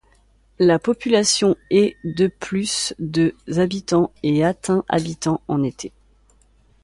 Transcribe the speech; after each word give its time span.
La 0.57 0.79
population 0.79 1.55
est 1.69 1.95
de 2.03 2.25
plus 2.25 2.95
de 2.97 3.35
habitants 3.57 4.11
et 4.23 4.43
atteint 4.43 4.83
habitants 4.89 5.41
en 5.47 5.61
été. 5.61 5.91